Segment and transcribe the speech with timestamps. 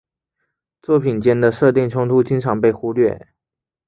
[0.81, 3.27] 作品间的设定冲突经常被忽略。